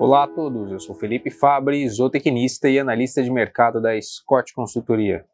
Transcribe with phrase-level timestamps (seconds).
[0.00, 5.26] Olá a todos, eu sou Felipe Fabri, zootecnista e analista de mercado da Scott Consultoria.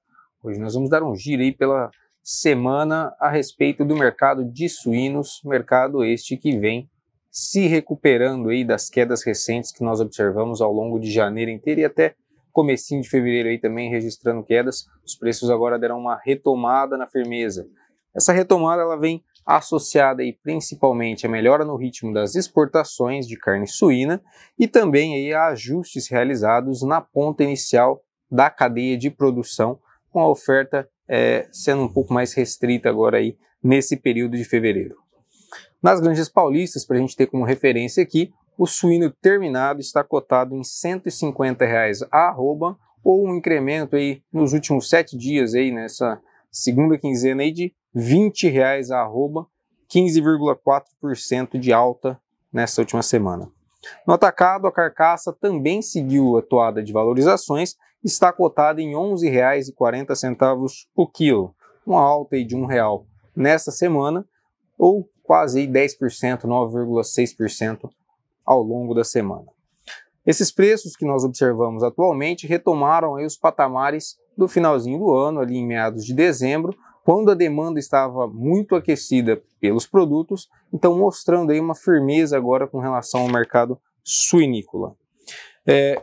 [0.42, 1.88] Hoje nós vamos dar um giro aí pela
[2.20, 6.90] semana a respeito do mercado de suínos, mercado este que vem
[7.30, 11.84] se recuperando aí das quedas recentes que nós observamos ao longo de janeiro inteiro e
[11.84, 12.16] até
[12.50, 14.88] comecinho de fevereiro aí também registrando quedas.
[15.04, 17.68] Os preços agora deram uma retomada na firmeza.
[18.12, 23.68] Essa retomada ela vem associada aí principalmente à melhora no ritmo das exportações de carne
[23.68, 24.20] suína
[24.58, 29.78] e também aí a ajustes realizados na ponta inicial da cadeia de produção,
[30.10, 34.96] com a oferta é, sendo um pouco mais restrita agora aí nesse período de fevereiro.
[35.82, 40.56] Nas granjas paulistas, para a gente ter como referência aqui, o suíno terminado está cotado
[40.56, 46.20] em 150 reais a arroba, ou um incremento aí nos últimos sete dias aí nessa
[46.50, 49.46] segunda quinzena aí de 20 reais a arroba,
[49.90, 52.20] 15,4% de alta
[52.52, 53.50] nessa última semana.
[54.06, 60.68] No atacado, a carcaça também seguiu a toada de valorizações, está cotada em R$ 11,40
[60.94, 61.54] o quilo,
[61.86, 64.26] uma alta de R$ 1,00 nessa semana,
[64.76, 67.88] ou quase 10%, 9,6%
[68.44, 69.46] ao longo da semana.
[70.26, 75.66] Esses preços que nós observamos atualmente retomaram os patamares do finalzinho do ano, ali em
[75.66, 76.76] meados de dezembro,
[77.06, 82.80] quando a demanda estava muito aquecida pelos produtos, então mostrando aí uma firmeza agora com
[82.80, 84.92] relação ao mercado suinícola.
[85.64, 86.02] É,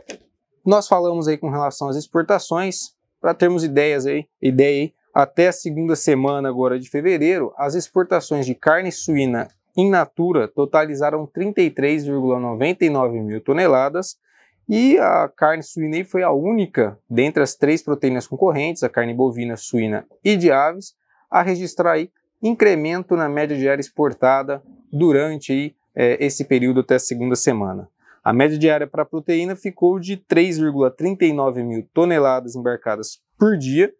[0.64, 5.52] nós falamos aí com relação às exportações, para termos ideias aí, ideia aí, até a
[5.52, 13.42] segunda semana agora de fevereiro, as exportações de carne suína in natura totalizaram 33,99 mil
[13.42, 14.16] toneladas
[14.68, 19.56] e a carne suína foi a única dentre as três proteínas concorrentes, a carne bovina,
[19.56, 20.94] suína e de aves,
[21.30, 22.10] a registrar aí
[22.42, 27.88] incremento na média diária exportada durante aí, é, esse período até a segunda semana.
[28.22, 33.92] A média diária para a proteína ficou de 3,39 mil toneladas embarcadas por dia,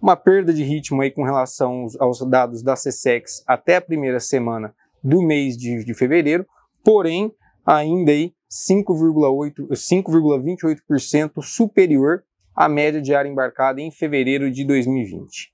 [0.00, 4.74] uma perda de ritmo aí com relação aos dados da CSEX até a primeira semana
[5.02, 6.46] do mês de, de fevereiro,
[6.84, 7.32] porém
[7.64, 12.22] ainda aí 5,28% superior
[12.54, 15.52] à média diária embarcada em fevereiro de 2020.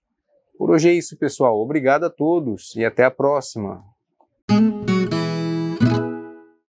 [0.59, 1.59] Por hoje é isso, pessoal.
[1.59, 3.83] Obrigado a todos e até a próxima.